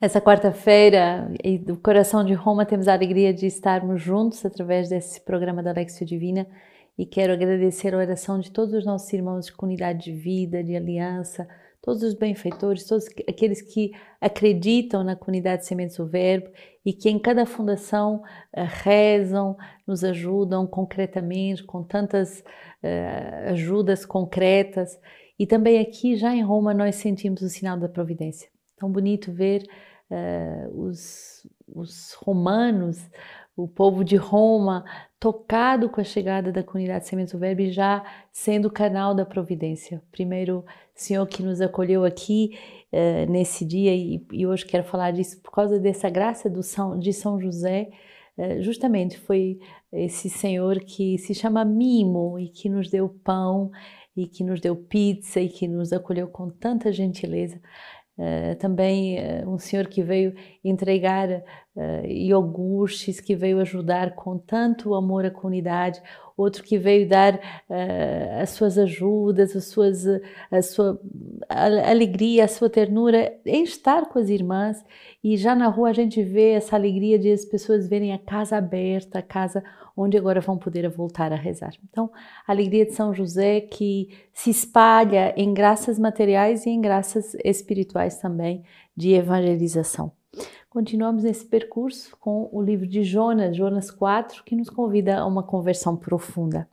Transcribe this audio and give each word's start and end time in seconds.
Essa 0.00 0.20
quarta-feira, 0.20 1.28
do 1.66 1.76
coração 1.76 2.24
de 2.24 2.32
Roma, 2.32 2.64
temos 2.64 2.86
a 2.86 2.92
alegria 2.92 3.34
de 3.34 3.46
estarmos 3.46 4.00
juntos 4.00 4.46
através 4.46 4.88
desse 4.88 5.20
programa 5.20 5.60
da 5.60 5.72
Lexio 5.72 6.06
Divina 6.06 6.46
e 6.96 7.04
quero 7.04 7.32
agradecer 7.32 7.92
a 7.92 7.98
oração 7.98 8.38
de 8.38 8.52
todos 8.52 8.72
os 8.74 8.86
nossos 8.86 9.12
irmãos 9.12 9.46
de 9.46 9.52
comunidade 9.52 10.04
de 10.04 10.12
vida, 10.12 10.62
de 10.62 10.76
aliança, 10.76 11.48
todos 11.82 12.04
os 12.04 12.14
benfeitores, 12.14 12.86
todos 12.86 13.06
aqueles 13.28 13.60
que 13.60 13.90
acreditam 14.20 15.02
na 15.02 15.16
comunidade 15.16 15.66
Sementes 15.66 15.96
do 15.96 16.06
Verbo 16.06 16.48
e 16.86 16.92
que 16.92 17.10
em 17.10 17.18
cada 17.18 17.44
fundação 17.44 18.22
uh, 18.56 18.66
rezam, 18.84 19.56
nos 19.84 20.04
ajudam 20.04 20.64
concretamente, 20.64 21.64
com 21.64 21.82
tantas 21.82 22.38
uh, 22.84 23.50
ajudas 23.50 24.06
concretas. 24.06 24.96
E 25.36 25.44
também 25.44 25.80
aqui, 25.80 26.14
já 26.14 26.32
em 26.32 26.42
Roma, 26.44 26.72
nós 26.72 26.94
sentimos 26.94 27.42
o 27.42 27.48
sinal 27.48 27.76
da 27.76 27.88
providência. 27.88 28.48
Tão 28.78 28.90
bonito 28.90 29.32
ver 29.32 29.64
uh, 30.10 30.80
os, 30.80 31.46
os 31.66 32.14
romanos, 32.14 32.98
o 33.56 33.66
povo 33.66 34.04
de 34.04 34.16
Roma, 34.16 34.84
tocado 35.18 35.88
com 35.88 36.00
a 36.00 36.04
chegada 36.04 36.52
da 36.52 36.62
comunidade 36.62 37.08
Sementes 37.08 37.32
do 37.32 37.40
Verbo 37.40 37.62
e 37.62 37.72
já 37.72 38.04
sendo 38.32 38.70
canal 38.70 39.14
da 39.14 39.26
providência. 39.26 40.00
Primeiro 40.12 40.64
Senhor 40.94 41.26
que 41.26 41.42
nos 41.42 41.60
acolheu 41.60 42.04
aqui 42.04 42.56
uh, 42.92 43.30
nesse 43.30 43.64
dia 43.64 43.94
e, 43.94 44.24
e, 44.32 44.46
hoje 44.46 44.64
quero 44.64 44.84
falar 44.84 45.10
disso 45.10 45.40
por 45.42 45.50
causa 45.50 45.78
dessa 45.78 46.08
graça 46.08 46.48
do 46.48 46.62
São, 46.62 46.98
de 46.98 47.12
São 47.12 47.40
José. 47.40 47.88
Uh, 48.36 48.62
justamente 48.62 49.18
foi 49.18 49.58
esse 49.92 50.30
Senhor 50.30 50.78
que 50.80 51.18
se 51.18 51.34
chama 51.34 51.64
Mimo 51.64 52.38
e 52.38 52.48
que 52.48 52.68
nos 52.68 52.88
deu 52.88 53.08
pão 53.08 53.72
e 54.16 54.26
que 54.26 54.42
nos 54.42 54.60
deu 54.60 54.76
pizza 54.76 55.40
e 55.40 55.48
que 55.48 55.66
nos 55.66 55.92
acolheu 55.92 56.28
com 56.28 56.50
tanta 56.50 56.92
gentileza. 56.92 57.60
Uh, 58.18 58.56
também 58.56 59.16
uh, 59.18 59.48
um 59.48 59.58
senhor 59.58 59.86
que 59.86 60.02
veio 60.02 60.34
entregar 60.64 61.28
uh, 61.78 62.06
iogurtes, 62.06 63.20
que 63.20 63.36
veio 63.36 63.60
ajudar 63.60 64.16
com 64.16 64.36
tanto 64.36 64.94
amor 64.94 65.24
à 65.24 65.30
comunidade, 65.30 66.02
outro 66.36 66.64
que 66.64 66.76
veio 66.76 67.08
dar 67.08 67.34
uh, 67.34 68.42
as 68.42 68.50
suas 68.50 68.76
ajudas, 68.76 69.54
as 69.54 69.66
suas, 69.66 70.04
a 70.50 70.62
sua 70.62 71.00
alegria, 71.48 72.44
a 72.44 72.48
sua 72.48 72.68
ternura 72.68 73.32
em 73.46 73.62
estar 73.62 74.08
com 74.08 74.18
as 74.18 74.28
irmãs. 74.28 74.84
E 75.22 75.36
já 75.36 75.54
na 75.54 75.68
rua 75.68 75.90
a 75.90 75.92
gente 75.92 76.22
vê 76.22 76.52
essa 76.52 76.74
alegria 76.74 77.18
de 77.18 77.30
as 77.30 77.44
pessoas 77.44 77.88
verem 77.88 78.12
a 78.12 78.18
casa 78.18 78.56
aberta, 78.56 79.20
a 79.20 79.22
casa 79.22 79.62
onde 79.96 80.16
agora 80.16 80.40
vão 80.40 80.56
poder 80.56 80.88
voltar 80.88 81.32
a 81.32 81.36
rezar. 81.36 81.72
Então, 81.88 82.10
a 82.46 82.52
alegria 82.52 82.86
de 82.86 82.92
São 82.92 83.12
José 83.12 83.60
que 83.60 84.08
se 84.32 84.50
espalha 84.50 85.34
em 85.36 85.52
graças 85.52 85.98
materiais 85.98 86.66
e 86.66 86.70
em 86.70 86.80
graças 86.80 87.34
espirituais 87.44 88.18
também 88.18 88.62
de 88.96 89.12
evangelização. 89.14 90.17
Continuamos 90.78 91.24
nesse 91.24 91.44
percurso 91.44 92.16
com 92.20 92.48
o 92.52 92.62
livro 92.62 92.86
de 92.86 93.02
Jonas, 93.02 93.56
Jonas 93.56 93.90
4, 93.90 94.44
que 94.44 94.54
nos 94.54 94.70
convida 94.70 95.18
a 95.18 95.26
uma 95.26 95.42
conversão 95.42 95.96
profunda. 95.96 96.68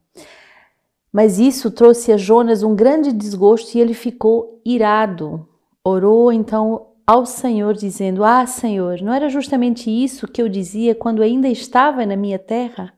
Mas 1.11 1.39
isso 1.39 1.71
trouxe 1.71 2.11
a 2.11 2.17
Jonas 2.17 2.61
um 2.61 2.75
grande 2.75 3.11
desgosto 3.11 3.75
e 3.75 3.81
ele 3.81 3.95
ficou 3.95 4.61
irado. 4.63 5.49
Orou 5.83 6.31
então 6.31 6.89
ao 7.07 7.25
Senhor, 7.25 7.73
dizendo: 7.73 8.23
Ah, 8.23 8.45
Senhor, 8.45 9.01
não 9.01 9.11
era 9.11 9.27
justamente 9.27 9.89
isso 9.89 10.27
que 10.27 10.39
eu 10.39 10.47
dizia 10.47 10.93
quando 10.93 11.23
ainda 11.23 11.47
estava 11.47 12.05
na 12.05 12.15
minha 12.15 12.37
terra? 12.37 12.93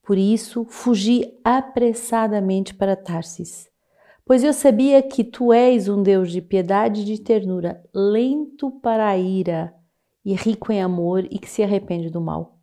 Por 0.00 0.16
isso 0.16 0.64
fugi 0.64 1.40
apressadamente 1.42 2.72
para 2.72 2.94
Tarsis, 2.94 3.68
pois 4.24 4.44
eu 4.44 4.52
sabia 4.52 5.02
que 5.02 5.24
tu 5.24 5.52
és 5.52 5.88
um 5.88 6.00
Deus 6.00 6.30
de 6.30 6.40
piedade 6.40 7.00
e 7.00 7.04
de 7.04 7.20
ternura, 7.20 7.82
lento 7.92 8.70
para 8.70 9.08
a 9.08 9.18
ira 9.18 9.74
e 10.24 10.34
rico 10.34 10.72
em 10.72 10.82
amor 10.82 11.24
e 11.30 11.38
que 11.38 11.48
se 11.48 11.62
arrepende 11.62 12.10
do 12.10 12.20
mal. 12.20 12.58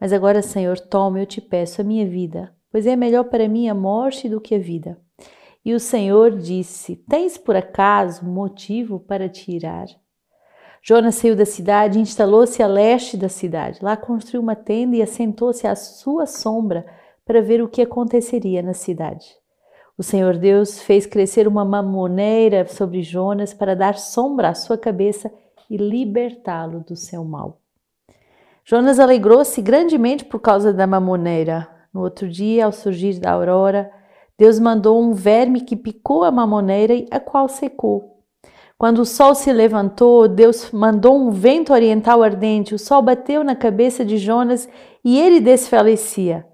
Mas 0.00 0.12
agora, 0.12 0.42
Senhor, 0.42 0.78
toma, 0.78 1.20
eu 1.20 1.26
te 1.26 1.40
peço, 1.40 1.80
a 1.80 1.84
minha 1.84 2.06
vida, 2.06 2.54
pois 2.70 2.86
é 2.86 2.96
melhor 2.96 3.24
para 3.24 3.48
mim 3.48 3.68
a 3.68 3.74
morte 3.74 4.28
do 4.28 4.40
que 4.40 4.54
a 4.54 4.58
vida. 4.58 4.98
E 5.64 5.74
o 5.74 5.80
Senhor 5.80 6.36
disse: 6.36 6.96
Tens 7.08 7.36
por 7.36 7.54
acaso 7.54 8.24
motivo 8.24 8.98
para 8.98 9.28
te 9.28 9.52
irar? 9.52 9.86
Jonas 10.82 11.16
saiu 11.16 11.36
da 11.36 11.44
cidade 11.44 11.98
e 11.98 12.02
instalou-se 12.02 12.62
a 12.62 12.66
leste 12.66 13.16
da 13.16 13.28
cidade. 13.28 13.78
Lá 13.82 13.96
construiu 13.96 14.40
uma 14.40 14.56
tenda 14.56 14.96
e 14.96 15.02
assentou-se 15.02 15.66
à 15.66 15.76
sua 15.76 16.26
sombra 16.26 16.86
para 17.24 17.42
ver 17.42 17.62
o 17.62 17.68
que 17.68 17.82
aconteceria 17.82 18.62
na 18.62 18.72
cidade. 18.72 19.26
O 19.98 20.02
Senhor 20.02 20.38
Deus 20.38 20.80
fez 20.80 21.04
crescer 21.04 21.46
uma 21.46 21.62
mamoneira 21.62 22.66
sobre 22.66 23.02
Jonas 23.02 23.52
para 23.52 23.76
dar 23.76 23.98
sombra 23.98 24.48
à 24.48 24.54
sua 24.54 24.78
cabeça 24.78 25.30
e 25.70 25.76
libertá-lo 25.76 26.80
do 26.80 26.96
seu 26.96 27.24
mal. 27.24 27.60
Jonas 28.64 28.98
alegrou-se 28.98 29.62
grandemente 29.62 30.24
por 30.24 30.40
causa 30.40 30.72
da 30.72 30.86
mamoneira. 30.86 31.68
No 31.94 32.02
outro 32.02 32.28
dia, 32.28 32.66
ao 32.66 32.72
surgir 32.72 33.18
da 33.18 33.32
aurora, 33.32 33.90
Deus 34.36 34.58
mandou 34.58 35.00
um 35.00 35.12
verme 35.12 35.60
que 35.60 35.76
picou 35.76 36.24
a 36.24 36.30
mamoneira, 36.30 36.94
a 37.10 37.20
qual 37.20 37.48
secou. 37.48 38.18
Quando 38.76 39.00
o 39.00 39.04
sol 39.04 39.34
se 39.34 39.52
levantou, 39.52 40.26
Deus 40.26 40.70
mandou 40.70 41.14
um 41.14 41.30
vento 41.30 41.72
oriental 41.72 42.22
ardente. 42.22 42.74
O 42.74 42.78
sol 42.78 43.02
bateu 43.02 43.44
na 43.44 43.54
cabeça 43.54 44.04
de 44.04 44.16
Jonas 44.16 44.68
e 45.04 45.20
ele 45.20 45.40
desfalecia. 45.40 46.46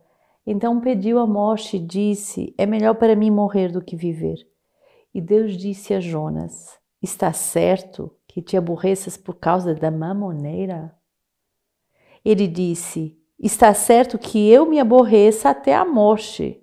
Então 0.44 0.80
pediu 0.80 1.18
a 1.18 1.26
morte 1.26 1.76
e 1.76 1.80
disse: 1.80 2.52
É 2.58 2.66
melhor 2.66 2.94
para 2.94 3.14
mim 3.14 3.30
morrer 3.30 3.70
do 3.70 3.80
que 3.80 3.94
viver. 3.94 4.38
E 5.14 5.20
Deus 5.20 5.56
disse 5.56 5.94
a 5.94 6.00
Jonas: 6.00 6.76
Está 7.00 7.32
certo 7.32 8.10
que 8.36 8.42
te 8.42 8.54
aborreças 8.54 9.16
por 9.16 9.36
causa 9.36 9.74
da 9.74 9.90
mamoneira? 9.90 10.94
Ele 12.22 12.46
disse: 12.46 13.16
Está 13.40 13.72
certo 13.72 14.18
que 14.18 14.50
eu 14.50 14.66
me 14.66 14.78
aborreça 14.78 15.48
até 15.48 15.74
a 15.74 15.86
morte. 15.86 16.62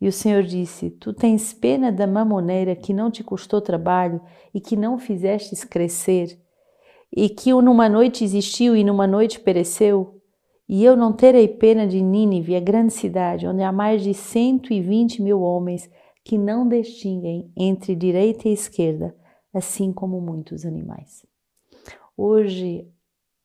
E 0.00 0.08
o 0.08 0.12
Senhor 0.12 0.42
disse: 0.42 0.90
Tu 0.90 1.12
tens 1.12 1.52
pena 1.52 1.92
da 1.92 2.04
mamoneira 2.04 2.74
que 2.74 2.92
não 2.92 3.12
te 3.12 3.22
custou 3.22 3.60
trabalho 3.60 4.20
e 4.52 4.60
que 4.60 4.74
não 4.74 4.98
fizestes 4.98 5.62
crescer, 5.62 6.36
e 7.16 7.28
que 7.28 7.52
numa 7.52 7.88
noite 7.88 8.24
existiu 8.24 8.74
e 8.74 8.82
numa 8.82 9.06
noite 9.06 9.38
pereceu? 9.38 10.20
E 10.68 10.84
eu 10.84 10.96
não 10.96 11.12
terei 11.12 11.46
pena 11.46 11.86
de 11.86 12.02
Nínive, 12.02 12.56
a 12.56 12.60
grande 12.60 12.92
cidade, 12.92 13.46
onde 13.46 13.62
há 13.62 13.70
mais 13.70 14.02
de 14.02 14.14
cento 14.14 14.72
e 14.72 14.80
vinte 14.80 15.22
mil 15.22 15.42
homens 15.42 15.88
que 16.24 16.36
não 16.36 16.66
distinguem 16.66 17.52
entre 17.56 17.94
direita 17.94 18.48
e 18.48 18.52
esquerda, 18.52 19.14
assim 19.54 19.92
como 19.92 20.20
muitos 20.20 20.66
animais. 20.66 21.24
Hoje, 22.16 22.90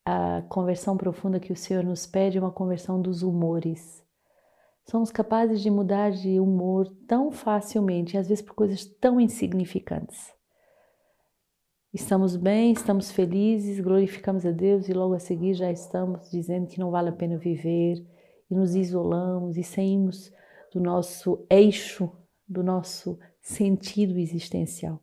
a 0.04 0.42
conversão 0.48 0.96
profunda 0.96 1.38
que 1.38 1.52
o 1.52 1.56
Senhor 1.56 1.84
nos 1.84 2.06
pede 2.06 2.36
é 2.36 2.40
uma 2.40 2.50
conversão 2.50 3.00
dos 3.00 3.22
humores. 3.22 4.04
Somos 4.84 5.12
capazes 5.12 5.60
de 5.60 5.70
mudar 5.70 6.10
de 6.10 6.40
humor 6.40 6.88
tão 7.06 7.30
facilmente, 7.30 8.18
às 8.18 8.28
vezes 8.28 8.42
por 8.42 8.54
coisas 8.54 8.84
tão 8.84 9.20
insignificantes. 9.20 10.32
Estamos 11.92 12.36
bem, 12.36 12.72
estamos 12.72 13.10
felizes, 13.10 13.80
glorificamos 13.80 14.46
a 14.46 14.50
Deus 14.52 14.88
e 14.88 14.92
logo 14.92 15.14
a 15.14 15.18
seguir 15.18 15.54
já 15.54 15.70
estamos 15.70 16.30
dizendo 16.30 16.68
que 16.68 16.78
não 16.78 16.90
vale 16.90 17.08
a 17.08 17.12
pena 17.12 17.36
viver 17.36 18.04
e 18.48 18.54
nos 18.54 18.74
isolamos 18.74 19.56
e 19.56 19.62
saímos 19.62 20.32
do 20.72 20.80
nosso 20.80 21.44
eixo, 21.50 22.10
do 22.48 22.62
nosso 22.62 23.18
sentido 23.40 24.18
existencial. 24.18 25.00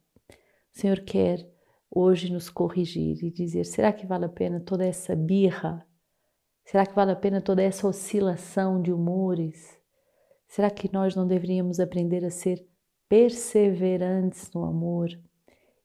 O 0.78 0.80
Senhor 0.80 1.00
quer 1.00 1.44
hoje 1.90 2.32
nos 2.32 2.52
corrigir 2.52 3.18
e 3.24 3.32
dizer: 3.32 3.66
será 3.66 3.92
que 3.92 4.06
vale 4.06 4.26
a 4.26 4.30
pena 4.30 4.60
toda 4.60 4.86
essa 4.86 5.16
birra? 5.16 5.84
Será 6.64 6.86
que 6.86 6.94
vale 6.94 7.12
a 7.12 7.16
pena 7.16 7.42
toda 7.42 7.64
essa 7.64 7.88
oscilação 7.88 8.80
de 8.80 8.94
humores? 8.94 9.76
Será 10.48 10.70
que 10.70 10.94
nós 10.94 11.16
não 11.16 11.26
deveríamos 11.26 11.80
aprender 11.80 12.24
a 12.24 12.30
ser 12.30 12.64
perseverantes 13.10 14.52
no 14.54 14.66
amor 14.66 15.10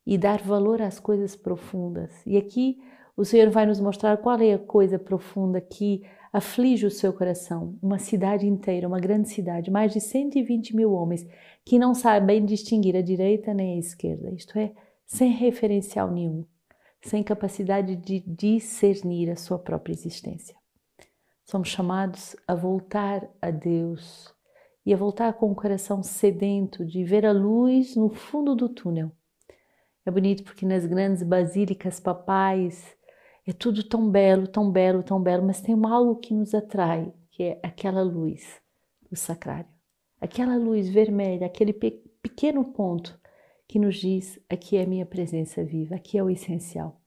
e 0.05 0.15
dar 0.15 0.43
valor 0.43 0.79
às 0.79 0.99
coisas 0.99 1.35
profundas? 1.35 2.11
E 2.23 2.37
aqui 2.37 2.77
o 3.17 3.25
Senhor 3.25 3.49
vai 3.49 3.65
nos 3.65 3.79
mostrar 3.79 4.17
qual 4.17 4.39
é 4.39 4.53
a 4.53 4.59
coisa 4.59 4.99
profunda 4.99 5.59
que 5.59 6.03
aflige 6.33 6.87
o 6.87 6.91
seu 6.91 7.13
coração. 7.13 7.77
Uma 7.79 7.99
cidade 7.99 8.47
inteira, 8.47 8.87
uma 8.87 8.99
grande 8.99 9.29
cidade, 9.29 9.69
mais 9.69 9.93
de 9.93 10.01
120 10.01 10.75
mil 10.75 10.91
homens 10.91 11.25
que 11.63 11.77
não 11.77 11.93
sabem 11.93 12.43
distinguir 12.43 12.95
a 12.97 13.01
direita 13.01 13.53
nem 13.53 13.75
a 13.75 13.79
esquerda, 13.79 14.31
isto 14.31 14.57
é, 14.57 14.73
sem 15.05 15.31
referencial 15.31 16.09
nenhum, 16.11 16.43
sem 17.03 17.21
capacidade 17.21 17.95
de 17.95 18.19
discernir 18.21 19.29
a 19.29 19.35
sua 19.35 19.59
própria 19.59 19.93
existência. 19.93 20.55
Somos 21.45 21.69
chamados 21.69 22.35
a 22.47 22.55
voltar 22.55 23.29
a 23.39 23.51
Deus 23.51 24.33
e 24.83 24.93
a 24.93 24.97
voltar 24.97 25.33
com 25.33 25.51
o 25.51 25.55
coração 25.55 26.01
sedento 26.01 26.83
de 26.83 27.03
ver 27.03 27.25
a 27.25 27.31
luz 27.31 27.95
no 27.95 28.09
fundo 28.09 28.55
do 28.55 28.67
túnel. 28.67 29.11
É 30.05 30.09
bonito 30.09 30.43
porque 30.43 30.65
nas 30.65 30.85
grandes 30.85 31.21
basílicas 31.21 31.99
papais 31.99 32.97
é 33.45 33.53
tudo 33.53 33.83
tão 33.83 34.09
belo, 34.09 34.47
tão 34.47 34.71
belo, 34.71 35.03
tão 35.03 35.21
belo, 35.21 35.45
mas 35.45 35.61
tem 35.61 35.75
algo 35.85 36.15
que 36.17 36.33
nos 36.33 36.53
atrai, 36.53 37.13
que 37.31 37.43
é 37.43 37.59
aquela 37.63 38.01
luz 38.01 38.61
do 39.09 39.15
sacrário 39.15 39.73
aquela 40.23 40.55
luz 40.55 40.87
vermelha, 40.87 41.45
aquele 41.45 41.73
pe 41.73 41.91
pequeno 42.21 42.63
ponto 42.63 43.19
que 43.67 43.77
nos 43.77 43.97
diz: 43.97 44.39
aqui 44.49 44.77
é 44.77 44.83
a 44.83 44.87
minha 44.87 45.05
presença 45.05 45.61
viva, 45.63 45.95
aqui 45.95 46.17
é 46.17 46.23
o 46.23 46.29
essencial. 46.29 47.01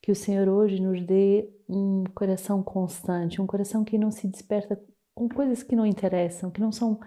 Que 0.00 0.10
o 0.10 0.16
Senhor 0.16 0.48
hoje 0.48 0.80
nos 0.80 1.02
dê 1.02 1.50
um 1.68 2.04
coração 2.14 2.62
constante, 2.62 3.42
um 3.42 3.46
coração 3.46 3.84
que 3.84 3.98
não 3.98 4.10
se 4.10 4.26
desperta 4.26 4.80
com 5.14 5.28
coisas 5.28 5.62
que 5.62 5.76
não 5.76 5.84
interessam, 5.84 6.50
que 6.50 6.60
não 6.60 6.72
são 6.72 6.98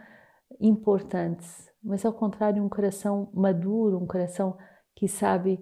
importantes, 0.59 1.67
mas 1.83 2.05
ao 2.05 2.13
contrário, 2.13 2.63
um 2.63 2.69
coração 2.69 3.31
maduro, 3.33 3.97
um 3.97 4.05
coração 4.05 4.55
que 4.93 5.07
sabe 5.07 5.59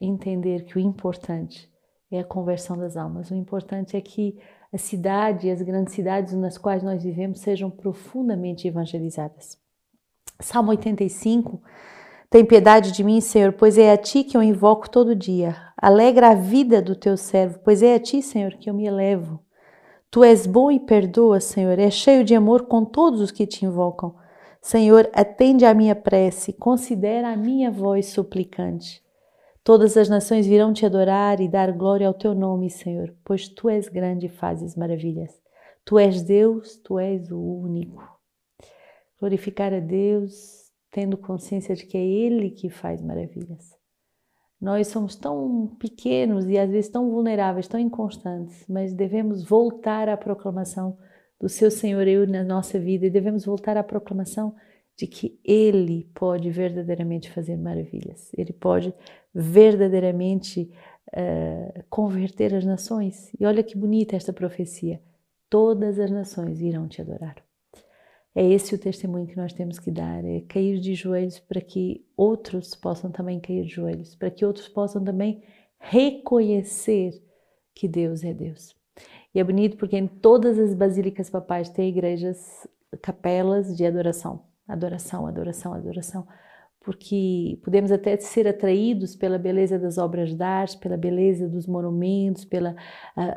entender 0.00 0.64
que 0.64 0.76
o 0.76 0.80
importante 0.80 1.70
é 2.10 2.20
a 2.20 2.24
conversão 2.24 2.76
das 2.76 2.96
almas. 2.96 3.30
O 3.30 3.34
importante 3.34 3.96
é 3.96 4.00
que 4.00 4.38
a 4.72 4.78
cidade 4.78 5.50
as 5.50 5.62
grandes 5.62 5.94
cidades 5.94 6.32
nas 6.34 6.58
quais 6.58 6.82
nós 6.82 7.02
vivemos 7.02 7.40
sejam 7.40 7.70
profundamente 7.70 8.66
evangelizadas. 8.68 9.58
Salmo 10.40 10.70
85 10.70 11.60
tem 12.30 12.44
piedade 12.44 12.92
de 12.92 13.02
mim, 13.02 13.22
Senhor, 13.22 13.54
pois 13.54 13.78
é 13.78 13.90
a 13.90 13.96
ti 13.96 14.22
que 14.22 14.36
eu 14.36 14.42
invoco 14.42 14.90
todo 14.90 15.16
dia. 15.16 15.56
Alegra 15.80 16.30
a 16.30 16.34
vida 16.34 16.82
do 16.82 16.94
teu 16.94 17.16
servo, 17.16 17.58
pois 17.64 17.82
é 17.82 17.94
a 17.94 17.98
ti, 17.98 18.20
Senhor, 18.20 18.52
que 18.52 18.68
eu 18.68 18.74
me 18.74 18.84
elevo. 18.84 19.40
Tu 20.10 20.22
és 20.22 20.46
bom 20.46 20.70
e 20.70 20.78
perdoa, 20.78 21.40
Senhor, 21.40 21.78
és 21.78 21.94
cheio 21.94 22.22
de 22.22 22.34
amor 22.34 22.66
com 22.66 22.84
todos 22.84 23.22
os 23.22 23.30
que 23.30 23.46
te 23.46 23.64
invocam. 23.64 24.14
Senhor, 24.60 25.08
atende 25.14 25.64
à 25.64 25.72
minha 25.72 25.94
prece, 25.94 26.52
considera 26.52 27.30
a 27.30 27.36
minha 27.36 27.70
voz 27.70 28.06
suplicante. 28.06 29.02
Todas 29.68 29.98
as 29.98 30.08
nações 30.08 30.46
virão 30.46 30.72
te 30.72 30.86
adorar 30.86 31.42
e 31.42 31.46
dar 31.46 31.70
glória 31.72 32.08
ao 32.08 32.14
teu 32.14 32.34
nome, 32.34 32.70
Senhor, 32.70 33.14
pois 33.22 33.50
tu 33.50 33.68
és 33.68 33.86
grande 33.86 34.24
e 34.24 34.30
fazes 34.30 34.74
maravilhas. 34.74 35.30
Tu 35.84 35.98
és 35.98 36.22
Deus, 36.22 36.78
tu 36.78 36.98
és 36.98 37.30
o 37.30 37.38
único. 37.38 38.02
Glorificar 39.20 39.74
a 39.74 39.78
Deus, 39.78 40.72
tendo 40.90 41.18
consciência 41.18 41.74
de 41.74 41.84
que 41.84 41.98
é 41.98 42.02
Ele 42.02 42.48
que 42.48 42.70
faz 42.70 43.02
maravilhas. 43.02 43.76
Nós 44.58 44.88
somos 44.88 45.14
tão 45.16 45.76
pequenos 45.78 46.46
e 46.46 46.56
às 46.56 46.70
vezes 46.70 46.90
tão 46.90 47.10
vulneráveis, 47.10 47.68
tão 47.68 47.78
inconstantes, 47.78 48.64
mas 48.66 48.94
devemos 48.94 49.44
voltar 49.44 50.08
à 50.08 50.16
proclamação 50.16 50.96
do 51.38 51.46
seu 51.46 51.70
senhorio 51.70 52.26
na 52.26 52.42
nossa 52.42 52.80
vida 52.80 53.04
e 53.04 53.10
devemos 53.10 53.44
voltar 53.44 53.76
à 53.76 53.84
proclamação 53.84 54.56
de 54.98 55.06
que 55.06 55.38
Ele 55.44 56.10
pode 56.12 56.50
verdadeiramente 56.50 57.30
fazer 57.30 57.56
maravilhas, 57.56 58.32
Ele 58.36 58.52
pode 58.52 58.92
verdadeiramente 59.32 60.70
uh, 61.12 61.84
converter 61.88 62.52
as 62.52 62.64
nações. 62.64 63.32
E 63.38 63.46
olha 63.46 63.62
que 63.62 63.78
bonita 63.78 64.16
esta 64.16 64.32
profecia: 64.32 65.00
todas 65.48 66.00
as 66.00 66.10
nações 66.10 66.60
irão 66.60 66.88
te 66.88 67.00
adorar. 67.00 67.36
É 68.34 68.44
esse 68.44 68.74
o 68.74 68.78
testemunho 68.78 69.26
que 69.26 69.36
nós 69.36 69.52
temos 69.52 69.78
que 69.78 69.90
dar, 69.90 70.24
é 70.24 70.40
cair 70.42 70.80
de 70.80 70.94
joelhos 70.94 71.38
para 71.38 71.60
que 71.60 72.04
outros 72.16 72.74
possam 72.74 73.10
também 73.10 73.40
cair 73.40 73.64
de 73.64 73.72
joelhos, 73.72 74.16
para 74.16 74.30
que 74.30 74.44
outros 74.44 74.68
possam 74.68 75.02
também 75.02 75.42
reconhecer 75.78 77.22
que 77.74 77.86
Deus 77.86 78.24
é 78.24 78.34
Deus. 78.34 78.76
E 79.34 79.38
é 79.38 79.44
bonito 79.44 79.76
porque 79.76 79.96
em 79.96 80.08
todas 80.08 80.58
as 80.58 80.74
basílicas 80.74 81.30
papais 81.30 81.68
tem 81.68 81.88
igrejas, 81.88 82.66
capelas 83.00 83.76
de 83.76 83.86
adoração. 83.86 84.47
Adoração, 84.68 85.26
adoração, 85.26 85.72
adoração. 85.72 86.26
Porque 86.80 87.58
podemos 87.64 87.90
até 87.90 88.16
ser 88.18 88.46
atraídos 88.46 89.16
pela 89.16 89.38
beleza 89.38 89.78
das 89.78 89.98
obras 89.98 90.34
de 90.34 90.42
arte, 90.42 90.78
pela 90.78 90.96
beleza 90.96 91.48
dos 91.48 91.66
monumentos, 91.66 92.44
pela 92.44 92.76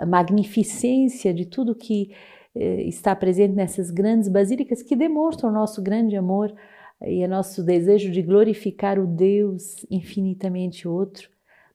magnificência 0.08 1.34
de 1.34 1.46
tudo 1.46 1.74
que 1.74 2.14
eh, 2.54 2.84
está 2.84 3.16
presente 3.16 3.56
nessas 3.56 3.90
grandes 3.90 4.30
basílicas 4.30 4.84
que 4.84 4.96
demonstram 4.96 5.50
o 5.50 5.54
nosso 5.54 5.82
grande 5.82 6.16
amor 6.16 6.54
e 7.02 7.24
o 7.26 7.28
nosso 7.28 7.64
desejo 7.64 8.12
de 8.12 8.22
glorificar 8.22 9.00
o 9.00 9.08
Deus 9.08 9.86
infinitamente 9.90 10.88
outro. 10.88 11.30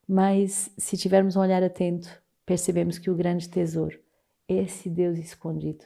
Mas 0.09 0.71
se 0.79 0.97
tivermos 0.97 1.35
um 1.35 1.41
olhar 1.41 1.63
atento, 1.63 2.09
percebemos 2.45 2.99
que 2.99 3.11
o 3.11 3.17
grande 3.17 3.49
tesouro 3.49 3.99
esse 4.49 4.89
Deus 4.89 5.19
escondido, 5.19 5.85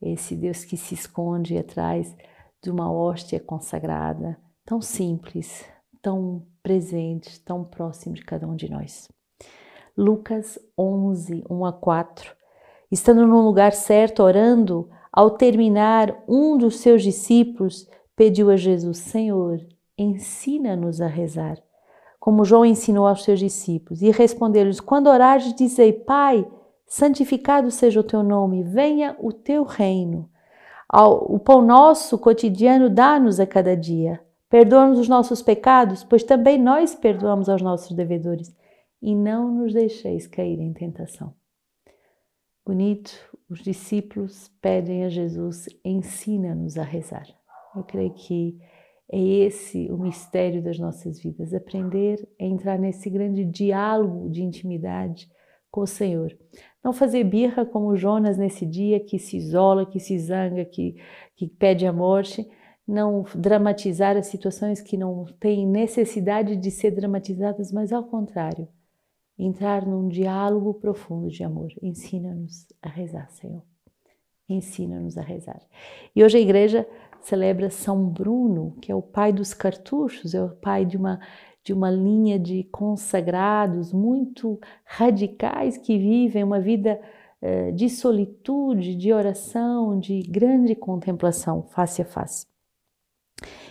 esse 0.00 0.34
Deus 0.34 0.64
que 0.64 0.76
se 0.76 0.94
esconde 0.94 1.58
atrás 1.58 2.16
de 2.62 2.70
uma 2.70 2.90
hóstia 2.90 3.40
consagrada, 3.40 4.38
tão 4.64 4.80
simples, 4.80 5.64
tão 6.00 6.46
presente, 6.62 7.40
tão 7.40 7.64
próximo 7.64 8.14
de 8.14 8.24
cada 8.24 8.46
um 8.46 8.54
de 8.54 8.70
nós. 8.70 9.10
Lucas 9.96 10.58
11, 10.78 11.44
1 11.50 11.64
a 11.64 11.72
4. 11.72 12.34
Estando 12.90 13.26
num 13.26 13.42
lugar 13.42 13.72
certo, 13.72 14.22
orando, 14.22 14.88
ao 15.12 15.30
terminar, 15.30 16.22
um 16.28 16.56
dos 16.56 16.78
seus 16.80 17.02
discípulos 17.02 17.88
pediu 18.16 18.50
a 18.50 18.56
Jesus: 18.56 18.98
Senhor, 18.98 19.60
ensina-nos 19.98 21.00
a 21.00 21.06
rezar, 21.06 21.58
como 22.18 22.44
João 22.44 22.64
ensinou 22.64 23.06
aos 23.06 23.24
seus 23.24 23.40
discípulos. 23.40 24.00
E 24.00 24.10
respondeu-lhes: 24.10 24.80
Quando 24.80 25.08
orares, 25.08 25.52
dizei: 25.54 25.92
Pai, 25.92 26.46
santificado 26.86 27.70
seja 27.70 28.00
o 28.00 28.04
teu 28.04 28.22
nome, 28.22 28.62
venha 28.62 29.16
o 29.20 29.32
teu 29.32 29.64
reino. 29.64 30.30
O 30.94 31.38
pão 31.38 31.62
nosso 31.62 32.18
cotidiano 32.18 32.90
dá-nos 32.90 33.40
a 33.40 33.46
cada 33.46 33.74
dia. 33.74 34.20
Perdoa-nos 34.50 34.98
os 34.98 35.08
nossos 35.08 35.40
pecados, 35.40 36.04
pois 36.04 36.22
também 36.22 36.60
nós 36.60 36.94
perdoamos 36.94 37.48
aos 37.48 37.62
nossos 37.62 37.96
devedores. 37.96 38.54
E 39.00 39.14
não 39.14 39.50
nos 39.50 39.72
deixeis 39.72 40.26
cair 40.26 40.60
em 40.60 40.72
tentação. 40.74 41.34
Bonito, 42.64 43.10
os 43.48 43.60
discípulos 43.60 44.48
pedem 44.60 45.04
a 45.04 45.08
Jesus: 45.08 45.66
ensina-nos 45.82 46.76
a 46.76 46.82
rezar. 46.82 47.26
Eu 47.74 47.82
creio 47.84 48.12
que 48.12 48.60
é 49.10 49.18
esse 49.18 49.90
o 49.90 49.96
mistério 49.96 50.62
das 50.62 50.78
nossas 50.78 51.18
vidas, 51.18 51.54
aprender 51.54 52.28
a 52.38 52.44
entrar 52.44 52.78
nesse 52.78 53.08
grande 53.08 53.44
diálogo 53.44 54.28
de 54.28 54.42
intimidade 54.42 55.28
com 55.72 55.80
o 55.80 55.86
Senhor. 55.86 56.36
Não 56.84 56.92
fazer 56.92 57.24
birra 57.24 57.64
como 57.64 57.96
Jonas 57.96 58.36
nesse 58.36 58.66
dia, 58.66 59.00
que 59.00 59.18
se 59.18 59.38
isola, 59.38 59.86
que 59.86 59.98
se 59.98 60.18
zanga, 60.18 60.64
que, 60.64 60.96
que 61.34 61.48
pede 61.48 61.86
a 61.86 61.92
morte. 61.92 62.46
Não 62.86 63.24
dramatizar 63.34 64.16
as 64.16 64.26
situações 64.26 64.82
que 64.82 64.96
não 64.96 65.24
têm 65.40 65.66
necessidade 65.66 66.56
de 66.56 66.70
ser 66.70 66.90
dramatizadas, 66.90 67.72
mas 67.72 67.92
ao 67.92 68.04
contrário, 68.04 68.68
entrar 69.38 69.86
num 69.86 70.08
diálogo 70.08 70.74
profundo 70.74 71.28
de 71.28 71.42
amor. 71.42 71.72
Ensina-nos 71.80 72.66
a 72.82 72.88
rezar, 72.88 73.30
Senhor. 73.30 73.62
Ensina-nos 74.48 75.16
a 75.16 75.22
rezar. 75.22 75.62
E 76.14 76.22
hoje 76.22 76.36
a 76.36 76.40
igreja 76.40 76.86
celebra 77.20 77.70
São 77.70 78.04
Bruno, 78.04 78.76
que 78.82 78.90
é 78.92 78.94
o 78.94 79.00
pai 79.00 79.32
dos 79.32 79.54
cartuchos, 79.54 80.34
é 80.34 80.42
o 80.42 80.50
pai 80.50 80.84
de 80.84 80.96
uma 80.96 81.20
de 81.64 81.72
uma 81.72 81.90
linha 81.90 82.38
de 82.38 82.64
consagrados 82.64 83.92
muito 83.92 84.58
radicais 84.84 85.76
que 85.76 85.96
vivem 85.96 86.42
uma 86.42 86.60
vida 86.60 87.00
eh, 87.40 87.70
de 87.72 87.88
solitude, 87.88 88.94
de 88.94 89.12
oração, 89.12 89.98
de 89.98 90.22
grande 90.22 90.74
contemplação 90.74 91.62
face 91.62 92.02
a 92.02 92.04
face. 92.04 92.46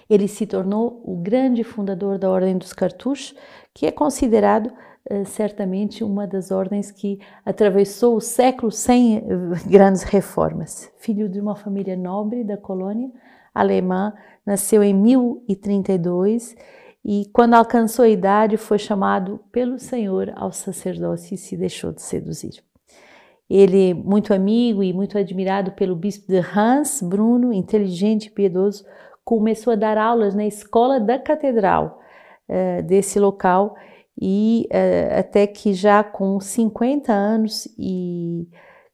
Ele 0.09 0.27
se 0.27 0.45
tornou 0.45 1.01
o 1.05 1.15
grande 1.15 1.63
fundador 1.63 2.17
da 2.17 2.29
Ordem 2.29 2.57
dos 2.57 2.73
Cartuchos, 2.73 3.33
que 3.73 3.85
é 3.85 3.91
considerado 3.91 4.71
eh, 5.09 5.23
certamente 5.23 6.03
uma 6.03 6.27
das 6.27 6.51
ordens 6.51 6.91
que 6.91 7.19
atravessou 7.45 8.15
o 8.15 8.21
século 8.21 8.71
sem 8.71 9.17
eh, 9.17 9.21
grandes 9.65 10.03
reformas. 10.03 10.91
Filho 10.97 11.29
de 11.29 11.39
uma 11.39 11.55
família 11.55 11.95
nobre 11.95 12.43
da 12.43 12.57
colônia 12.57 13.09
alemã, 13.53 14.13
nasceu 14.45 14.83
em 14.83 14.93
1032 14.93 16.55
e 17.03 17.25
quando 17.33 17.55
alcançou 17.55 18.05
a 18.05 18.09
idade 18.09 18.57
foi 18.57 18.77
chamado 18.77 19.39
pelo 19.51 19.79
Senhor 19.79 20.31
ao 20.35 20.51
sacerdócio 20.51 21.33
e 21.33 21.37
se 21.37 21.57
deixou 21.57 21.91
de 21.91 22.01
seduzir. 22.01 22.63
Ele, 23.49 23.93
muito 23.93 24.33
amigo 24.33 24.81
e 24.81 24.93
muito 24.93 25.17
admirado 25.17 25.71
pelo 25.73 25.95
bispo 25.95 26.27
de 26.27 26.37
Hans, 26.37 27.01
Bruno, 27.01 27.51
inteligente 27.51 28.27
e 28.27 28.29
piedoso, 28.29 28.85
começou 29.25 29.73
a 29.73 29.75
dar 29.75 29.97
aulas 29.97 30.33
na 30.33 30.45
escola 30.45 30.99
da 30.99 31.19
catedral 31.19 31.99
uh, 32.47 32.83
desse 32.83 33.19
local 33.19 33.75
e 34.19 34.67
uh, 34.71 35.19
até 35.19 35.47
que 35.47 35.73
já 35.73 36.03
com 36.03 36.39
50 36.39 37.11
anos 37.11 37.67
e 37.77 38.47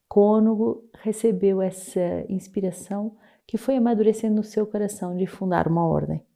cônego 0.07 0.83
recebeu 1.01 1.61
essa 1.61 2.25
inspiração 2.27 3.15
que 3.45 3.57
foi 3.57 3.77
amadurecendo 3.77 4.37
no 4.37 4.43
seu 4.43 4.65
coração 4.65 5.15
de 5.15 5.27
fundar 5.27 5.67
uma 5.67 5.85
ordem. 5.85 6.26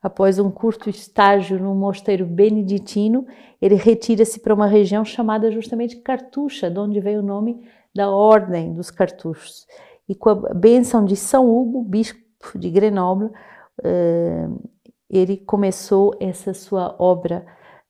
Após 0.00 0.38
um 0.38 0.50
curto 0.50 0.88
estágio 0.88 1.58
no 1.58 1.74
mosteiro 1.74 2.24
beneditino, 2.24 3.26
ele 3.60 3.74
retira-se 3.74 4.38
para 4.38 4.54
uma 4.54 4.66
região 4.66 5.04
chamada 5.04 5.50
justamente 5.50 5.96
Cartucha, 5.96 6.70
de 6.70 6.78
onde 6.78 7.00
veio 7.00 7.20
o 7.20 7.24
nome 7.24 7.68
da 7.94 8.08
Ordem 8.08 8.72
dos 8.72 8.90
Cartuchos. 8.90 9.66
E 10.08 10.14
com 10.14 10.30
a 10.30 10.54
bênção 10.54 11.04
de 11.04 11.16
São 11.16 11.50
Hugo, 11.50 11.82
bispo 11.82 12.56
de 12.56 12.70
Grenoble, 12.70 13.30
eh, 13.82 14.48
ele 15.10 15.36
começou 15.36 16.14
essa 16.20 16.54
sua 16.54 16.94
obra 16.98 17.44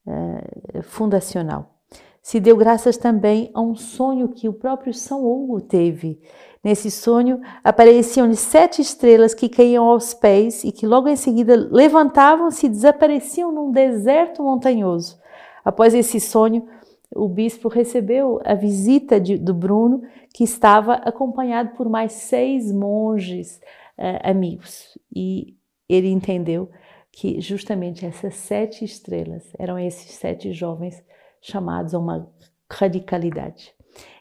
eh, 0.07 0.83
fundacional. 0.83 1.75
Se 2.23 2.41
deu 2.41 2.57
graças 2.57 2.97
também 2.97 3.51
a 3.55 3.61
um 3.61 3.75
sonho 3.75 4.29
que 4.29 4.49
o 4.49 4.53
próprio 4.53 4.93
São 4.93 5.25
Hugo 5.25 5.61
teve 5.61 6.21
Nesse 6.69 6.91
sonho 6.91 7.41
apareciam-lhe 7.65 8.37
sete 8.37 8.83
estrelas 8.83 9.33
que 9.33 9.49
caíam 9.49 9.87
aos 9.87 10.13
pés 10.13 10.65
e 10.65 10.71
que 10.71 10.87
logo 10.87 11.09
em 11.09 11.17
seguida 11.17 11.57
levantavam-se 11.57 12.67
e 12.67 12.69
desapareciam 12.69 13.51
num 13.51 13.73
deserto 13.73 14.43
montanhoso. 14.43 15.19
Após 15.65 15.95
esse 15.95 16.21
sonho, 16.21 16.69
o 17.11 17.27
bispo 17.27 17.69
recebeu 17.69 18.39
a 18.45 18.53
visita 18.53 19.19
de, 19.19 19.39
do 19.39 19.55
Bruno, 19.55 20.03
que 20.35 20.45
estava 20.45 20.97
acompanhado 20.97 21.71
por 21.71 21.89
mais 21.89 22.13
seis 22.13 22.71
monges 22.71 23.63
uh, 23.97 24.21
amigos. 24.29 24.99
E 25.17 25.57
ele 25.89 26.09
entendeu 26.09 26.69
que 27.11 27.41
justamente 27.41 28.05
essas 28.05 28.35
sete 28.35 28.85
estrelas 28.85 29.43
eram 29.59 29.79
esses 29.79 30.11
sete 30.17 30.53
jovens 30.53 31.03
chamados 31.41 31.95
a 31.95 31.99
uma 31.99 32.31
radicalidade. 32.71 33.78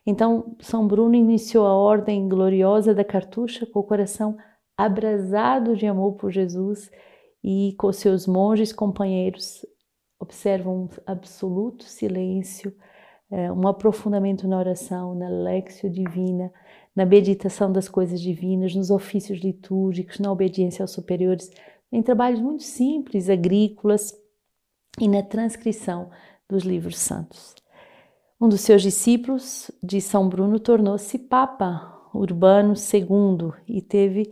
Então, 0.10 0.56
São 0.62 0.88
Bruno 0.88 1.16
iniciou 1.16 1.68
a 1.68 1.76
ordem 1.76 2.30
gloriosa 2.30 2.96
da 2.96 3.04
cartucha 3.04 3.66
com 3.66 3.82
o 3.82 3.84
coração 3.84 4.38
abrasado 4.78 5.76
de 5.76 5.86
amor 5.86 6.14
por 6.14 6.32
Jesus 6.32 6.90
e 7.44 7.76
com 7.78 7.92
seus 7.92 8.26
monges 8.26 8.72
companheiros 8.72 9.66
observam 10.18 10.84
um 10.84 10.90
absoluto 11.06 11.84
silêncio, 11.84 12.74
é, 13.30 13.52
um 13.52 13.68
aprofundamento 13.68 14.48
na 14.48 14.58
oração, 14.58 15.14
na 15.14 15.28
lexio 15.28 15.90
divina, 15.90 16.54
na 16.96 17.06
meditação 17.06 17.70
das 17.70 17.90
coisas 17.90 18.22
divinas, 18.22 18.74
nos 18.74 18.90
ofícios 18.90 19.40
litúrgicos, 19.40 20.20
na 20.20 20.32
obediência 20.32 20.84
aos 20.84 20.92
superiores, 20.92 21.52
em 21.92 22.02
trabalhos 22.02 22.40
muito 22.40 22.64
simples, 22.64 23.30
agrícolas 23.30 24.14
e 25.02 25.08
na 25.10 25.22
transcrição 25.22 26.10
dos 26.50 26.64
livros 26.64 26.98
santos. 26.98 27.54
Um 28.40 28.48
dos 28.48 28.62
seus 28.62 28.84
discípulos 28.84 29.72
de 29.82 30.00
São 30.00 30.30
Bruno 30.30 30.60
tornou-se 30.60 31.18
Papa 31.18 32.08
Urbano 32.14 32.76
II 32.76 33.52
e 33.68 33.82
teve, 33.82 34.32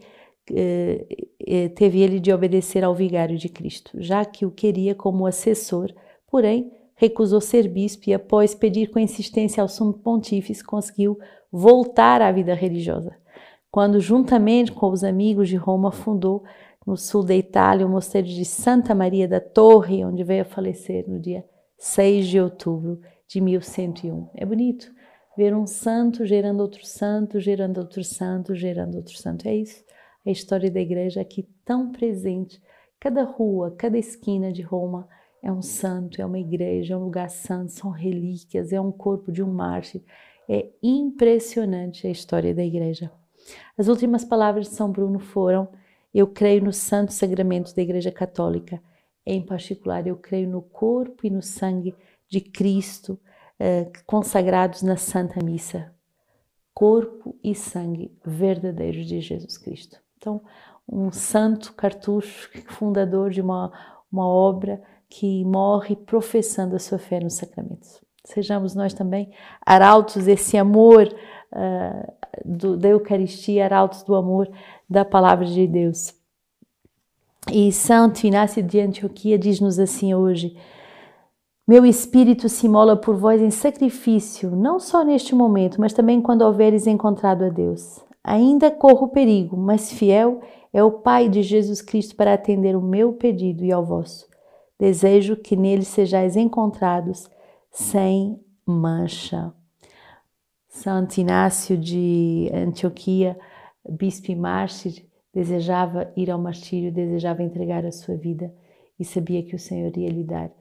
eh, 0.52 1.08
eh, 1.40 1.70
teve 1.70 2.02
ele 2.02 2.20
de 2.20 2.32
obedecer 2.32 2.84
ao 2.84 2.94
vigário 2.94 3.36
de 3.36 3.50
Cristo, 3.50 4.00
já 4.00 4.24
que 4.24 4.46
o 4.46 4.52
queria 4.52 4.94
como 4.94 5.26
assessor, 5.26 5.92
porém 6.28 6.72
recusou 6.96 7.42
ser 7.42 7.68
bispo 7.68 8.08
e, 8.08 8.14
após 8.14 8.54
pedir 8.54 8.92
com 8.92 9.00
insistência 9.00 9.60
ao 9.60 9.68
sumo 9.68 9.94
pontífice, 9.94 10.64
conseguiu 10.64 11.18
voltar 11.52 12.22
à 12.22 12.32
vida 12.32 12.54
religiosa. 12.54 13.12
Quando, 13.72 14.00
juntamente 14.00 14.72
com 14.72 14.92
os 14.92 15.04
amigos 15.04 15.50
de 15.50 15.56
Roma, 15.56 15.92
fundou 15.92 16.44
no 16.86 16.96
sul 16.96 17.24
da 17.24 17.36
Itália 17.36 17.88
o 17.88 17.90
mosteiro 17.90 18.28
de 18.28 18.46
Santa 18.46 18.94
Maria 18.94 19.28
da 19.28 19.40
Torre, 19.40 20.06
onde 20.06 20.24
veio 20.24 20.44
a 20.44 20.46
falecer 20.46 21.10
no 21.10 21.20
dia 21.20 21.44
6 21.80 22.28
de 22.28 22.40
outubro 22.40 23.00
de 23.28 23.42
1101. 23.42 24.30
É 24.36 24.46
bonito 24.46 24.94
ver 25.38 25.56
um 25.56 25.68
santo 25.68 26.26
gerando 26.26 26.62
outro 26.62 26.86
santo, 26.86 27.40
gerando 27.40 27.78
outro 27.80 28.04
santo, 28.04 28.56
gerando 28.56 28.96
outro 28.96 29.18
santo. 29.18 29.48
É 29.48 29.56
isso, 29.56 29.84
a 30.26 30.32
história 30.32 30.72
da 30.72 30.80
igreja 30.80 31.22
aqui 31.22 31.48
tão 31.64 31.92
presente. 31.92 32.62
Cada 33.00 33.24
rua, 33.24 33.76
cada 33.78 33.98
esquina 33.98 34.52
de 34.52 34.62
Roma 34.62 35.08
é 35.44 35.52
um 35.52 35.62
santo, 35.62 36.22
é 36.22 36.26
uma 36.26 36.40
igreja, 36.40 36.96
é 36.96 36.98
um 36.98 37.04
lugar 37.04 37.30
santo, 37.30 37.72
são 37.72 37.92
relíquias, 37.92 38.74
é 38.74 38.82
um 38.82 38.92
corpo 38.92 39.32
de 39.32 39.44
um 39.44 39.52
mártir. 39.52 40.02
É 40.50 40.70
impressionante 40.82 42.08
a 42.08 42.10
história 42.10 42.54
da 42.54 42.64
igreja. 42.64 43.12
As 43.78 43.88
últimas 43.88 44.24
palavras 44.26 44.70
de 44.70 44.76
São 44.76 44.92
Bruno 44.92 45.20
foram: 45.20 45.68
Eu 46.14 46.28
creio 46.28 46.64
no 46.64 46.74
santo 46.74 47.14
sacramento 47.14 47.76
da 47.76 47.82
Igreja 47.82 48.12
Católica. 48.12 48.82
Em 49.26 49.42
particular, 49.42 50.06
eu 50.08 50.16
creio 50.16 50.48
no 50.48 50.62
corpo 50.62 51.26
e 51.26 51.30
no 51.30 51.42
sangue 51.42 51.96
de 52.28 52.42
Cristo 52.42 53.20
eh, 53.60 53.90
consagrados 54.06 54.82
na 54.82 54.98
Santa 54.98 55.44
Missa. 55.44 55.94
Corpo 56.74 57.36
e 57.44 57.56
sangue 57.56 58.12
verdadeiros 58.26 59.06
de 59.06 59.22
Jesus 59.22 59.58
Cristo. 59.58 59.98
Então, 60.18 60.42
um 60.88 61.12
santo 61.12 61.74
cartucho, 61.74 62.50
fundador 62.68 63.32
de 63.32 63.42
uma, 63.42 63.72
uma 64.12 64.28
obra 64.28 64.82
que 65.10 65.46
morre 65.46 65.96
professando 65.96 66.76
a 66.76 66.80
sua 66.80 66.98
fé 66.98 67.20
nos 67.20 67.36
sacramentos. 67.36 68.02
Sejamos 68.26 68.76
nós 68.76 68.94
também 68.94 69.32
arautos 69.66 70.26
desse 70.26 70.58
amor 70.58 71.08
uh, 71.54 72.14
do, 72.44 72.76
da 72.76 72.90
Eucaristia, 72.90 73.66
arautos 73.66 74.04
do 74.04 74.16
amor 74.16 74.50
da 74.90 75.06
palavra 75.06 75.46
de 75.46 75.68
Deus. 75.68 76.14
E 77.52 77.72
Santo 77.72 78.26
Inácio 78.26 78.64
de 78.64 78.80
Antioquia 78.80 79.38
diz-nos 79.38 79.78
assim 79.78 80.16
hoje: 80.16 80.58
meu 81.68 81.84
espírito 81.84 82.48
se 82.48 82.70
mola 82.70 82.96
por 82.96 83.16
vós 83.16 83.42
em 83.42 83.50
sacrifício, 83.50 84.56
não 84.56 84.80
só 84.80 85.04
neste 85.04 85.34
momento, 85.34 85.82
mas 85.82 85.94
também 85.94 86.22
quando 86.22 86.44
houveres 86.44 86.86
encontrado 86.86 87.44
a 87.44 87.50
Deus. 87.50 88.00
Ainda 88.24 88.70
corro 88.70 89.08
perigo, 89.08 89.58
mas 89.58 89.92
fiel 89.92 90.42
é 90.72 90.84
o 90.84 90.92
Pai 90.92 91.28
de 91.28 91.42
Jesus 91.42 91.82
Cristo 91.82 92.16
para 92.16 92.34
atender 92.34 92.76
o 92.76 92.82
meu 92.82 93.14
pedido 93.14 93.66
e 93.66 93.72
ao 93.72 93.84
vosso. 93.84 94.28
Desejo 94.80 95.36
que 95.36 95.56
nele 95.56 95.84
sejais 95.84 96.36
encontrados 96.36 97.28
sem 97.72 98.40
mancha. 98.64 99.52
Santo 100.68 101.18
Inácio 101.18 101.76
de 101.76 102.48
Antioquia, 102.54 103.40
bispo 103.90 104.32
e 104.32 104.36
mártir, 104.36 105.04
desejava 105.34 106.12
ir 106.16 106.30
ao 106.30 106.40
martírio, 106.40 106.92
desejava 106.92 107.42
entregar 107.42 107.84
a 107.88 107.92
sua 107.92 108.16
vida 108.16 108.54
e 109.00 109.04
sabia 109.04 109.42
que 109.42 109.56
o 109.56 109.60
Senhor 109.60 109.98
ia 109.98 110.10
lhe 110.10 110.24
dar 110.24 110.52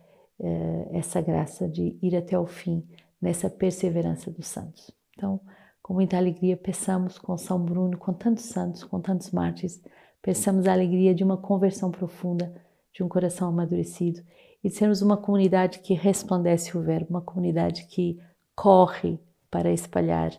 essa 0.93 1.21
graça 1.21 1.69
de 1.69 1.99
ir 2.03 2.17
até 2.17 2.39
o 2.39 2.47
fim 2.47 2.87
nessa 3.21 3.49
perseverança 3.49 4.31
dos 4.31 4.47
santos. 4.47 4.91
Então, 5.17 5.41
com 5.83 5.95
muita 5.95 6.17
alegria, 6.17 6.57
peçamos 6.57 7.19
com 7.19 7.37
São 7.37 7.63
Bruno, 7.63 7.97
com 7.97 8.13
tantos 8.13 8.45
santos, 8.45 8.83
com 8.83 9.01
tantos 9.01 9.31
mártires, 9.31 9.83
peçamos 10.21 10.67
a 10.67 10.73
alegria 10.73 11.15
de 11.15 11.23
uma 11.23 11.37
conversão 11.37 11.91
profunda, 11.91 12.55
de 12.93 13.03
um 13.03 13.09
coração 13.09 13.49
amadurecido 13.49 14.23
e 14.63 14.69
de 14.69 14.75
sermos 14.75 15.03
uma 15.03 15.17
comunidade 15.17 15.81
que 15.81 15.95
resplandece 15.95 16.77
o 16.77 16.83
Verbo, 16.83 17.11
uma 17.11 17.21
comunidade 17.21 17.87
que 17.87 18.19
corre 18.55 19.21
para 19.51 19.71
espalhar 19.71 20.33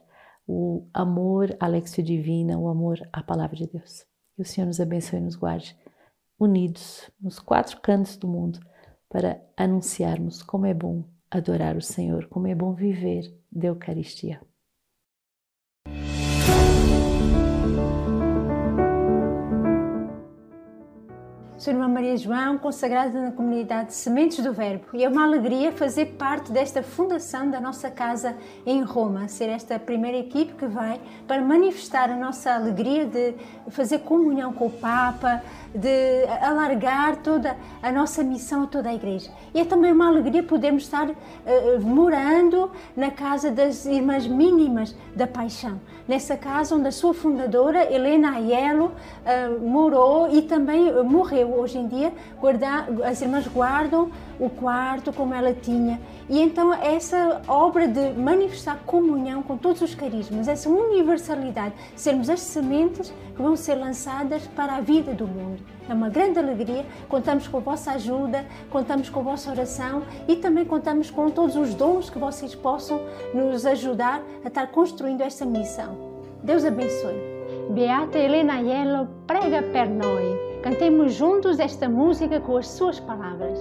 o 0.47 0.87
amor 0.93 1.55
à 1.59 1.67
Lexio 1.67 2.03
Divina, 2.03 2.57
o 2.57 2.67
amor 2.67 2.99
à 3.13 3.21
Palavra 3.21 3.55
de 3.55 3.67
Deus. 3.67 4.05
Que 4.35 4.41
o 4.41 4.45
Senhor 4.45 4.67
nos 4.67 4.79
abençoe 4.79 5.19
e 5.19 5.21
nos 5.21 5.35
guarde, 5.35 5.77
unidos 6.39 7.09
nos 7.21 7.39
quatro 7.39 7.79
cantos 7.81 8.17
do 8.17 8.27
mundo 8.27 8.59
para 9.09 9.41
anunciarmos 9.55 10.41
como 10.41 10.65
é 10.65 10.73
bom 10.73 11.03
adorar 11.29 11.75
o 11.75 11.81
Senhor, 11.81 12.27
como 12.27 12.47
é 12.47 12.55
bom 12.55 12.73
viver 12.73 13.33
da 13.51 13.67
Eucaristia. 13.67 14.41
Sou 21.65 21.73
irmã 21.73 21.87
Maria 21.87 22.15
João, 22.15 22.59
consagrada 22.59 23.19
na 23.19 23.31
comunidade 23.31 23.91
Sementes 23.95 24.37
do 24.43 24.53
Verbo, 24.53 24.85
e 24.93 25.03
é 25.03 25.09
uma 25.09 25.23
alegria 25.23 25.71
fazer 25.71 26.13
parte 26.15 26.51
desta 26.51 26.83
fundação 26.83 27.49
da 27.49 27.59
nossa 27.59 27.89
casa 27.89 28.37
em 28.67 28.83
Roma, 28.83 29.27
ser 29.27 29.49
esta 29.49 29.79
primeira 29.79 30.15
equipe 30.15 30.53
que 30.53 30.67
vai 30.67 31.01
para 31.27 31.41
manifestar 31.41 32.11
a 32.11 32.15
nossa 32.15 32.53
alegria 32.53 33.07
de 33.07 33.33
fazer 33.69 33.97
comunhão 34.01 34.53
com 34.53 34.67
o 34.67 34.69
Papa, 34.69 35.41
de 35.73 36.25
alargar 36.39 37.17
toda 37.23 37.57
a 37.81 37.91
nossa 37.91 38.23
missão 38.23 38.65
a 38.65 38.67
toda 38.67 38.89
a 38.89 38.93
Igreja. 38.93 39.31
E 39.51 39.59
é 39.59 39.65
também 39.65 39.91
uma 39.91 40.07
alegria 40.07 40.43
podermos 40.43 40.83
estar 40.83 41.09
uh, 41.09 41.15
morando 41.81 42.69
na 42.95 43.09
casa 43.09 43.49
das 43.49 43.87
Irmãs 43.87 44.27
Mínimas 44.27 44.95
da 45.15 45.25
Paixão, 45.25 45.81
nessa 46.07 46.37
casa 46.37 46.75
onde 46.75 46.89
a 46.89 46.91
sua 46.91 47.15
fundadora, 47.15 47.91
Helena 47.91 48.35
Aiello, 48.35 48.91
uh, 48.91 49.59
morou 49.67 50.29
e 50.29 50.43
também 50.43 50.93
morreu. 51.03 51.54
Hoje 51.55 51.77
em 51.77 51.87
dia, 51.87 52.13
guarda, 52.39 52.87
as 53.03 53.21
irmãs 53.21 53.47
guardam 53.47 54.11
o 54.39 54.49
quarto 54.49 55.13
como 55.13 55.33
ela 55.33 55.53
tinha. 55.53 55.99
E 56.29 56.39
então, 56.41 56.73
essa 56.73 57.41
obra 57.47 57.87
de 57.87 58.11
manifestar 58.13 58.79
comunhão 58.85 59.41
com 59.41 59.57
todos 59.57 59.81
os 59.81 59.95
carismas, 59.95 60.47
essa 60.47 60.69
universalidade, 60.69 61.73
sermos 61.95 62.29
as 62.29 62.41
sementes 62.41 63.13
que 63.35 63.41
vão 63.41 63.55
ser 63.55 63.75
lançadas 63.75 64.45
para 64.47 64.75
a 64.75 64.81
vida 64.81 65.13
do 65.13 65.27
mundo. 65.27 65.63
É 65.87 65.93
uma 65.93 66.09
grande 66.09 66.39
alegria. 66.39 66.85
Contamos 67.07 67.47
com 67.47 67.57
a 67.57 67.59
vossa 67.59 67.91
ajuda, 67.91 68.45
contamos 68.69 69.09
com 69.09 69.19
a 69.19 69.23
vossa 69.23 69.51
oração 69.51 70.03
e 70.27 70.35
também 70.35 70.65
contamos 70.65 71.09
com 71.11 71.29
todos 71.29 71.55
os 71.55 71.73
dons 71.73 72.09
que 72.09 72.17
vocês 72.17 72.55
possam 72.55 73.01
nos 73.33 73.65
ajudar 73.65 74.21
a 74.43 74.47
estar 74.47 74.67
construindo 74.67 75.21
esta 75.21 75.45
missão. 75.45 75.97
Deus 76.43 76.65
abençoe. 76.65 77.35
Beata 77.69 78.17
Helena 78.17 78.55
Aiello 78.55 79.07
prega 79.25 79.61
per 79.61 79.89
noi. 79.89 80.54
Cantemos 80.65 81.13
juntos 81.13 81.59
esta 81.59 81.87
música 81.87 82.39
com 82.39 82.57
as 82.57 82.67
suas 82.67 82.99
palavras. 82.99 83.59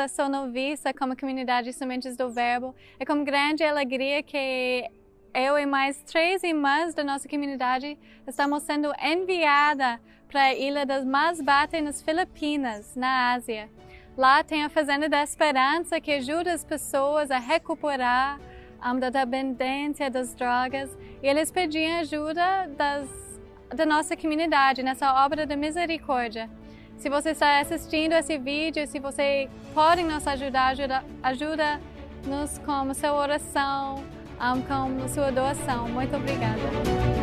É 0.00 0.06
sou 0.06 0.28
noviça 0.28 0.94
como 0.94 1.16
comunidade 1.16 1.72
Sementes 1.72 2.16
do 2.16 2.30
Verbo. 2.30 2.74
É 3.00 3.04
com 3.04 3.24
grande 3.24 3.64
alegria 3.64 4.22
que 4.22 4.88
eu 5.34 5.58
e 5.58 5.66
mais 5.66 6.00
três 6.04 6.42
irmãs 6.44 6.94
da 6.94 7.02
nossa 7.02 7.28
comunidade 7.28 7.98
estamos 8.26 8.62
sendo 8.62 8.92
enviada 9.02 10.00
para 10.28 10.42
a 10.42 10.54
Ilha 10.54 10.86
das 10.86 11.04
Masbate, 11.04 11.80
nas 11.80 12.00
Filipinas, 12.00 12.94
na 12.94 13.32
Ásia. 13.32 13.68
Lá 14.16 14.44
tem 14.44 14.62
a 14.62 14.68
Fazenda 14.68 15.08
da 15.08 15.22
Esperança 15.22 16.00
que 16.00 16.12
ajuda 16.12 16.52
as 16.52 16.64
pessoas 16.64 17.30
a 17.32 17.38
recuperar 17.38 18.38
um, 18.84 19.00
da 19.00 19.10
dependência 19.10 20.08
das 20.08 20.32
drogas 20.32 20.96
e 21.20 21.26
eles 21.26 21.50
pediam 21.50 21.98
ajuda 21.98 22.68
das, 22.76 23.08
da 23.74 23.84
nossa 23.84 24.16
comunidade 24.16 24.82
nessa 24.82 25.24
obra 25.24 25.44
da 25.44 25.56
misericórdia. 25.56 26.48
Se 26.98 27.08
você 27.08 27.30
está 27.30 27.60
assistindo 27.60 28.12
esse 28.12 28.36
vídeo, 28.38 28.86
se 28.86 28.98
você 28.98 29.48
pode 29.72 30.02
nos 30.02 30.26
ajudar, 30.26 30.68
ajuda, 30.68 31.04
ajuda-nos 31.22 32.58
com 32.58 32.92
sua 32.92 33.14
oração, 33.14 34.04
um, 34.40 34.62
com 34.62 35.08
sua 35.08 35.30
doação. 35.30 35.88
Muito 35.88 36.16
obrigada. 36.16 37.17